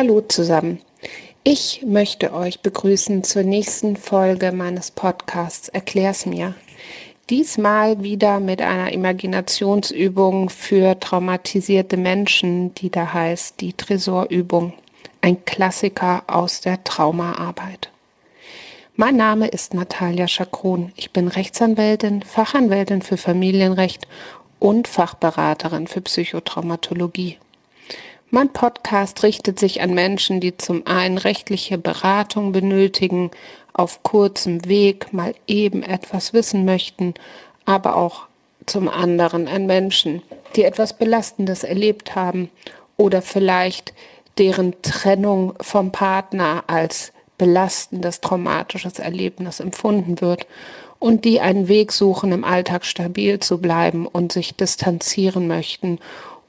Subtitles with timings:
[0.00, 0.80] Hallo zusammen.
[1.44, 6.54] Ich möchte euch begrüßen zur nächsten Folge meines Podcasts Erklär's mir.
[7.28, 14.72] Diesmal wieder mit einer Imaginationsübung für traumatisierte Menschen, die da heißt die Tresorübung.
[15.20, 17.90] Ein Klassiker aus der Traumaarbeit.
[18.96, 20.92] Mein Name ist Natalia Schakron.
[20.96, 24.08] Ich bin Rechtsanwältin, Fachanwältin für Familienrecht
[24.60, 27.36] und Fachberaterin für Psychotraumatologie.
[28.32, 33.32] Mein Podcast richtet sich an Menschen, die zum einen rechtliche Beratung benötigen,
[33.72, 37.14] auf kurzem Weg mal eben etwas wissen möchten,
[37.64, 38.26] aber auch
[38.66, 40.22] zum anderen an Menschen,
[40.54, 42.50] die etwas Belastendes erlebt haben
[42.96, 43.94] oder vielleicht
[44.38, 50.46] deren Trennung vom Partner als belastendes, traumatisches Erlebnis empfunden wird
[51.00, 55.98] und die einen Weg suchen, im Alltag stabil zu bleiben und sich distanzieren möchten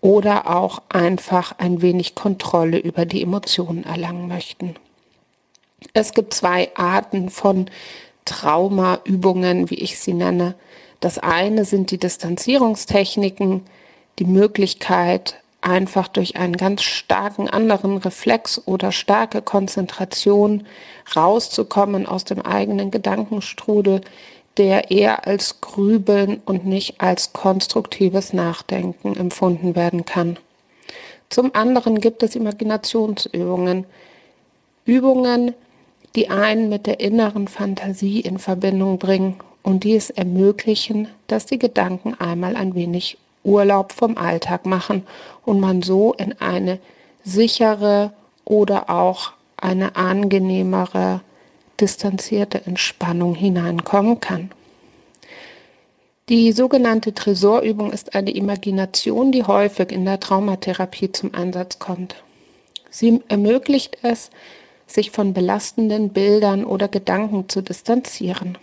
[0.00, 4.74] oder auch einfach ein wenig Kontrolle über die Emotionen erlangen möchten.
[5.92, 7.70] Es gibt zwei Arten von
[8.24, 10.54] Traumaübungen, wie ich sie nenne.
[11.00, 13.62] Das eine sind die Distanzierungstechniken,
[14.18, 20.66] die Möglichkeit, einfach durch einen ganz starken anderen Reflex oder starke Konzentration
[21.16, 24.02] rauszukommen aus dem eigenen Gedankenstrudel,
[24.58, 30.36] der eher als Grübeln und nicht als konstruktives Nachdenken empfunden werden kann.
[31.30, 33.86] Zum anderen gibt es Imaginationsübungen.
[34.84, 35.54] Übungen,
[36.16, 41.58] die einen mit der inneren Fantasie in Verbindung bringen und die es ermöglichen, dass die
[41.58, 45.06] Gedanken einmal ein wenig Urlaub vom Alltag machen
[45.44, 46.78] und man so in eine
[47.22, 48.12] sichere
[48.44, 51.20] oder auch eine angenehmere
[51.80, 54.50] distanzierte Entspannung hineinkommen kann.
[56.28, 62.22] Die sogenannte Tresorübung ist eine Imagination, die häufig in der Traumatherapie zum Einsatz kommt.
[62.90, 64.30] Sie ermöglicht es,
[64.86, 68.58] sich von belastenden Bildern oder Gedanken zu distanzieren.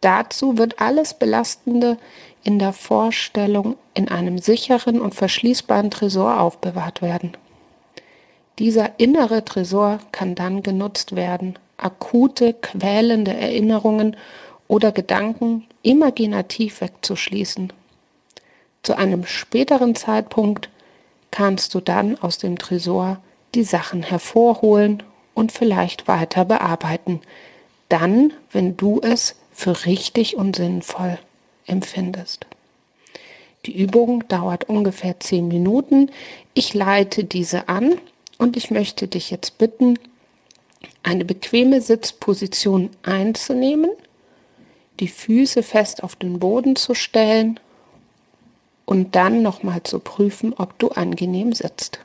[0.00, 1.98] Dazu wird alles Belastende
[2.42, 7.36] in der Vorstellung in einem sicheren und verschließbaren Tresor aufbewahrt werden.
[8.58, 14.16] Dieser innere Tresor kann dann genutzt werden, akute, quälende Erinnerungen
[14.68, 17.72] oder Gedanken imaginativ wegzuschließen.
[18.82, 20.68] Zu einem späteren Zeitpunkt
[21.30, 23.18] kannst du dann aus dem Tresor
[23.54, 25.02] die Sachen hervorholen
[25.34, 27.20] und vielleicht weiter bearbeiten.
[27.88, 31.18] Dann, wenn du es für richtig und sinnvoll
[31.66, 32.46] empfindest.
[33.66, 36.10] Die Übung dauert ungefähr zehn Minuten.
[36.54, 37.98] Ich leite diese an
[38.38, 39.98] und ich möchte dich jetzt bitten,
[41.02, 43.90] eine bequeme Sitzposition einzunehmen,
[45.00, 47.58] die Füße fest auf den Boden zu stellen
[48.84, 52.00] und dann nochmal zu prüfen, ob du angenehm sitzt.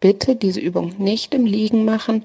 [0.00, 2.24] Bitte diese Übung nicht im Liegen machen,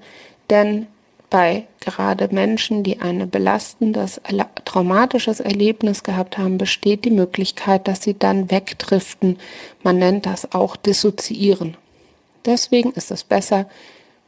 [0.50, 0.88] denn
[1.30, 4.22] bei gerade Menschen, die ein belastendes,
[4.64, 9.38] traumatisches Erlebnis gehabt haben, besteht die Möglichkeit, dass sie dann wegdriften.
[9.84, 11.76] Man nennt das auch dissoziieren.
[12.46, 13.70] Deswegen ist es besser,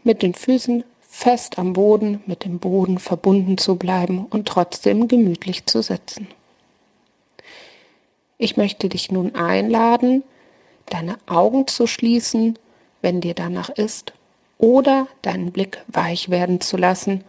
[0.03, 0.83] mit den Füßen
[1.19, 6.29] fest am Boden, mit dem Boden verbunden zu bleiben und trotzdem gemütlich zu sitzen.
[8.37, 10.23] Ich möchte dich nun einladen,
[10.85, 12.57] deine Augen zu schließen,
[13.01, 14.13] wenn dir danach ist,
[14.59, 17.25] oder deinen Blick weich werden zu lassen,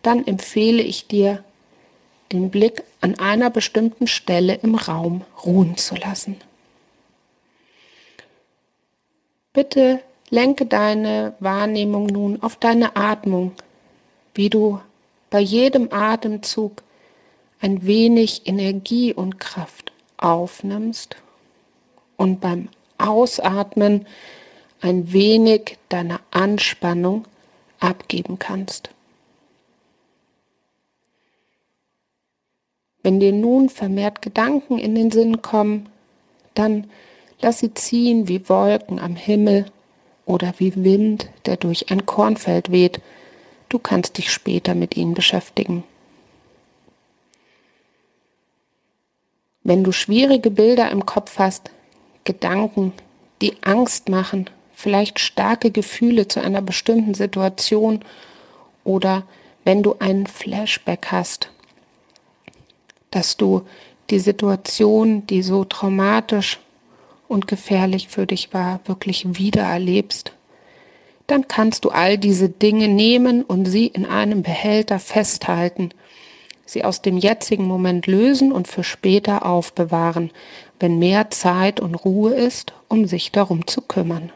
[0.00, 1.44] dann empfehle ich dir,
[2.32, 6.36] den Blick an einer bestimmten Stelle im Raum ruhen zu lassen.
[9.52, 10.00] Bitte
[10.30, 13.52] Lenke deine Wahrnehmung nun auf deine Atmung,
[14.34, 14.80] wie du
[15.28, 16.82] bei jedem Atemzug
[17.60, 21.16] ein wenig Energie und Kraft aufnimmst
[22.16, 24.06] und beim Ausatmen
[24.80, 27.26] ein wenig deiner Anspannung
[27.80, 28.90] abgeben kannst.
[33.02, 35.88] Wenn dir nun vermehrt Gedanken in den Sinn kommen,
[36.54, 36.90] dann
[37.40, 39.66] lass sie ziehen wie Wolken am Himmel
[40.30, 43.00] oder wie Wind, der durch ein Kornfeld weht.
[43.68, 45.82] Du kannst dich später mit ihnen beschäftigen.
[49.64, 51.70] Wenn du schwierige Bilder im Kopf hast,
[52.24, 52.92] Gedanken,
[53.42, 58.00] die Angst machen, vielleicht starke Gefühle zu einer bestimmten Situation
[58.84, 59.24] oder
[59.64, 61.50] wenn du einen Flashback hast,
[63.10, 63.62] dass du
[64.10, 66.60] die Situation, die so traumatisch
[67.30, 70.32] und gefährlich für dich war, wirklich wieder erlebst,
[71.26, 75.90] dann kannst du all diese Dinge nehmen und sie in einem Behälter festhalten,
[76.66, 80.32] sie aus dem jetzigen Moment lösen und für später aufbewahren,
[80.80, 84.32] wenn mehr Zeit und Ruhe ist, um sich darum zu kümmern.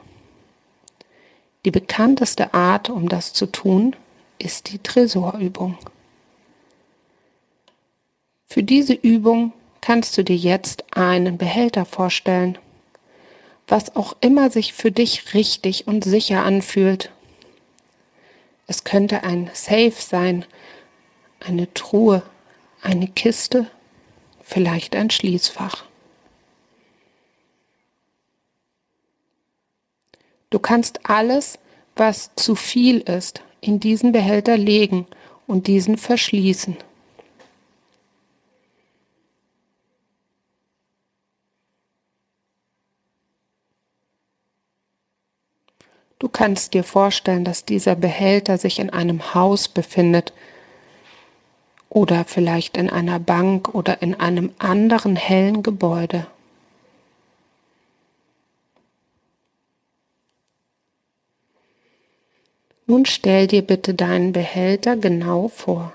[1.64, 3.96] Die bekannteste Art, um das zu tun,
[4.38, 5.76] ist die Tresorübung.
[8.46, 12.58] Für diese Übung kannst du dir jetzt einen Behälter vorstellen,
[13.66, 17.10] was auch immer sich für dich richtig und sicher anfühlt.
[18.66, 20.44] Es könnte ein Safe sein,
[21.40, 22.22] eine Truhe,
[22.82, 23.66] eine Kiste,
[24.42, 25.84] vielleicht ein Schließfach.
[30.50, 31.58] Du kannst alles,
[31.96, 35.06] was zu viel ist, in diesen Behälter legen
[35.46, 36.76] und diesen verschließen.
[46.18, 50.32] Du kannst dir vorstellen, dass dieser Behälter sich in einem Haus befindet
[51.88, 56.26] oder vielleicht in einer Bank oder in einem anderen hellen Gebäude.
[62.86, 65.92] Nun stell dir bitte deinen Behälter genau vor.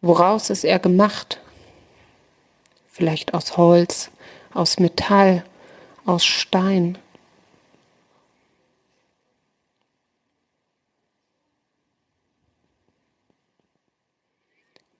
[0.00, 1.40] Woraus ist er gemacht?
[2.92, 4.10] Vielleicht aus Holz,
[4.52, 5.44] aus Metall,
[6.04, 6.98] aus Stein.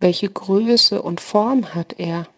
[0.05, 2.29] Welche Größe und Form hat er?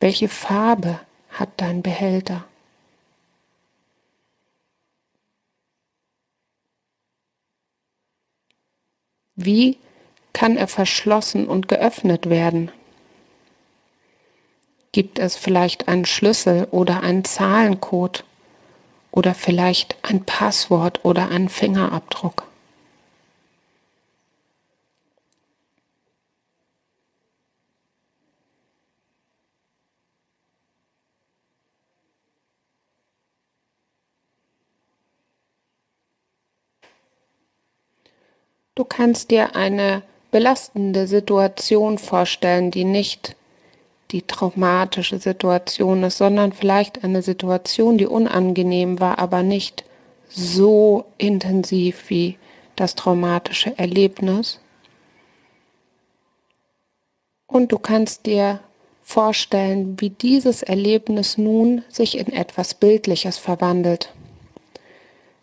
[0.00, 0.98] Welche Farbe
[1.28, 2.46] hat dein Behälter?
[9.34, 9.76] Wie
[10.32, 12.70] kann er verschlossen und geöffnet werden?
[14.92, 18.24] Gibt es vielleicht einen Schlüssel oder einen Zahlencode
[19.10, 22.46] oder vielleicht ein Passwort oder einen Fingerabdruck?
[38.74, 43.36] Du kannst dir eine belastende Situation vorstellen, die nicht
[44.12, 49.84] die traumatische Situation ist, sondern vielleicht eine Situation, die unangenehm war, aber nicht
[50.28, 52.38] so intensiv wie
[52.76, 54.60] das traumatische Erlebnis.
[57.46, 58.60] Und du kannst dir
[59.02, 64.10] vorstellen, wie dieses Erlebnis nun sich in etwas Bildliches verwandelt.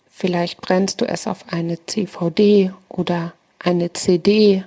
[0.09, 4.63] Vielleicht brennst du es auf eine CVD oder eine CD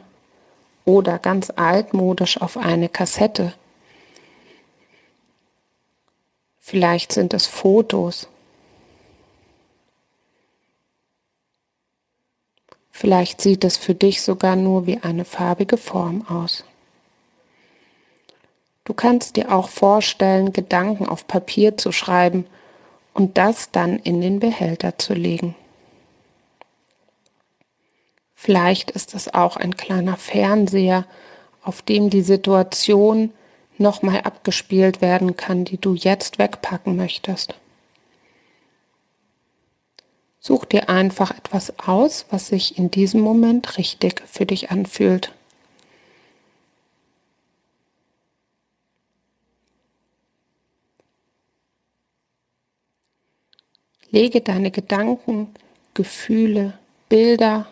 [0.84, 3.52] oder ganz altmodisch auf eine Kassette.
[6.64, 8.28] Vielleicht sind es Fotos.
[12.92, 16.64] Vielleicht sieht es für dich sogar nur wie eine farbige Form aus.
[18.84, 22.46] Du kannst dir auch vorstellen, Gedanken auf Papier zu schreiben
[23.12, 25.56] und das dann in den Behälter zu legen.
[28.36, 31.06] Vielleicht ist es auch ein kleiner Fernseher,
[31.64, 33.32] auf dem die Situation
[33.78, 37.54] nochmal abgespielt werden kann, die du jetzt wegpacken möchtest.
[40.40, 45.32] Such dir einfach etwas aus, was sich in diesem Moment richtig für dich anfühlt.
[54.10, 55.54] Lege deine Gedanken,
[55.94, 57.66] Gefühle, Bilder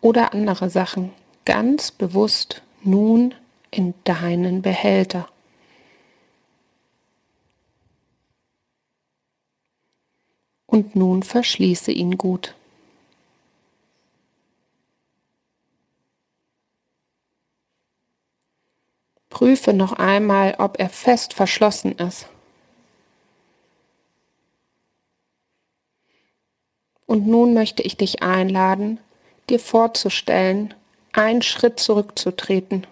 [0.00, 1.12] oder andere Sachen
[1.44, 3.34] ganz bewusst nun
[3.74, 5.28] in deinen Behälter.
[10.66, 12.54] Und nun verschließe ihn gut.
[19.28, 22.28] Prüfe noch einmal, ob er fest verschlossen ist.
[27.06, 29.00] Und nun möchte ich dich einladen,
[29.50, 30.74] dir vorzustellen,
[31.12, 32.86] einen Schritt zurückzutreten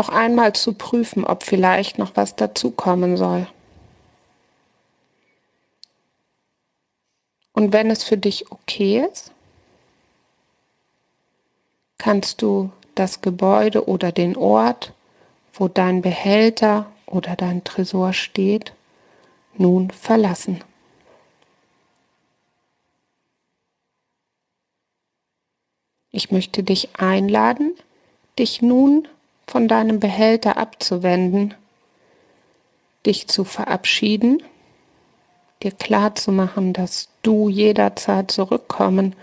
[0.00, 3.46] noch einmal zu prüfen, ob vielleicht noch was dazukommen soll.
[7.52, 9.30] Und wenn es für dich okay ist,
[11.98, 14.94] kannst du das Gebäude oder den Ort,
[15.52, 18.72] wo dein Behälter oder dein Tresor steht,
[19.58, 20.64] nun verlassen.
[26.10, 27.74] Ich möchte dich einladen,
[28.38, 29.06] dich nun
[29.50, 31.54] von deinem Behälter abzuwenden,
[33.04, 34.44] dich zu verabschieden,
[35.64, 39.16] dir klar zu machen, dass du jederzeit zurückkommen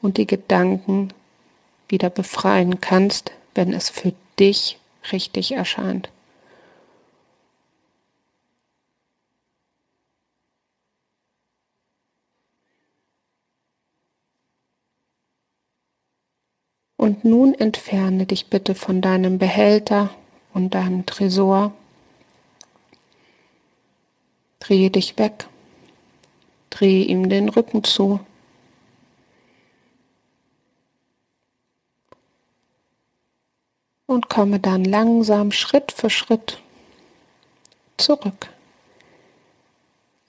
[0.00, 1.12] und die Gedanken
[1.88, 4.78] wieder befreien kannst, wenn es für dich
[5.10, 6.08] richtig erscheint.
[17.04, 20.08] Und nun entferne dich bitte von deinem Behälter
[20.54, 21.74] und deinem Tresor.
[24.58, 25.46] Drehe dich weg.
[26.70, 28.20] Drehe ihm den Rücken zu.
[34.06, 36.62] Und komme dann langsam Schritt für Schritt
[37.98, 38.48] zurück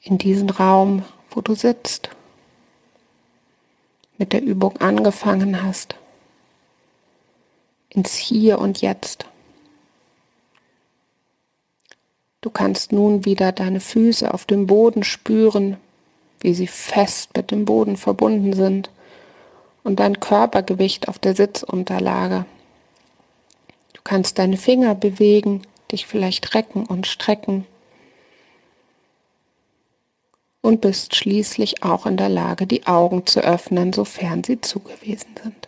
[0.02, 2.10] in diesen Raum, wo du sitzt,
[4.18, 5.96] mit der Übung angefangen hast
[7.96, 9.26] ins Hier und Jetzt.
[12.42, 15.78] Du kannst nun wieder deine Füße auf dem Boden spüren,
[16.40, 18.92] wie sie fest mit dem Boden verbunden sind
[19.84, 22.46] und dein Körpergewicht auf der Sitzunterlage.
[23.94, 27.66] Du kannst deine Finger bewegen, dich vielleicht recken und strecken
[30.62, 35.68] und bist schließlich auch in der Lage, die Augen zu öffnen, sofern sie zugewiesen sind.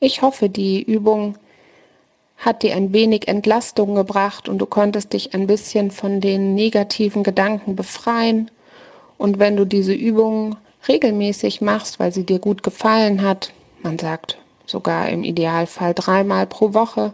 [0.00, 1.34] Ich hoffe, die Übung
[2.36, 7.24] hat dir ein wenig Entlastung gebracht und du konntest dich ein bisschen von den negativen
[7.24, 8.48] Gedanken befreien.
[9.16, 13.52] Und wenn du diese Übung regelmäßig machst, weil sie dir gut gefallen hat,
[13.82, 17.12] man sagt sogar im Idealfall dreimal pro Woche,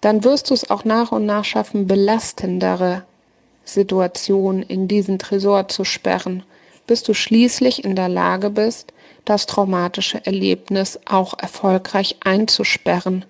[0.00, 3.02] dann wirst du es auch nach und nach schaffen, belastendere
[3.64, 6.44] Situationen in diesen Tresor zu sperren,
[6.86, 8.93] bis du schließlich in der Lage bist,
[9.24, 13.24] das traumatische Erlebnis auch erfolgreich einzusperren,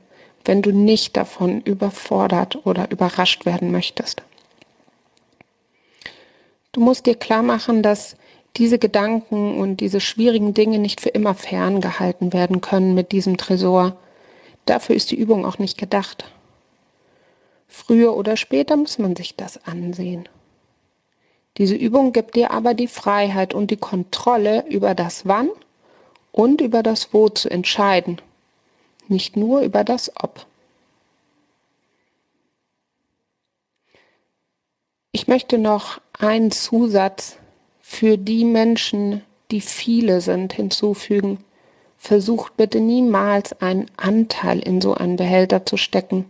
[0.45, 4.23] wenn du nicht davon überfordert oder überrascht werden möchtest.
[6.73, 8.17] Du musst dir klar machen, dass
[8.57, 13.97] diese Gedanken und diese schwierigen Dinge nicht für immer ferngehalten werden können mit diesem Tresor.
[14.67, 16.25] Dafür ist die Übung auch nicht gedacht.
[17.67, 20.29] Früher oder später muss man sich das ansehen.
[21.59, 25.49] Diese Übung gibt dir aber die Freiheit und die Kontrolle über das Wann
[26.35, 28.21] und über das Wo zu entscheiden,
[29.07, 30.47] nicht nur über das Ob.
[35.12, 37.38] Ich möchte noch einen Zusatz
[37.81, 39.23] für die Menschen,
[39.53, 41.38] die viele sind, hinzufügen.
[41.99, 46.25] Versucht bitte niemals einen Anteil in so einen Behälter zu stecken.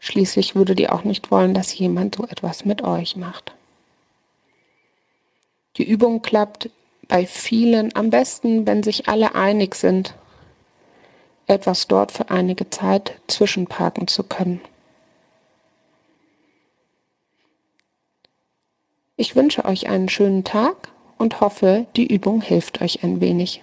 [0.00, 3.54] Schließlich würdet ihr auch nicht wollen, dass jemand so etwas mit euch macht.
[5.78, 6.68] Die Übung klappt
[7.08, 10.14] bei vielen am besten, wenn sich alle einig sind,
[11.46, 14.60] etwas dort für einige Zeit zwischenparken zu können.
[19.16, 23.62] Ich wünsche euch einen schönen Tag und hoffe, die Übung hilft euch ein wenig.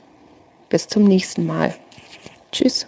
[0.69, 1.75] Bis zum nächsten Mal.
[2.51, 2.87] Tschüss.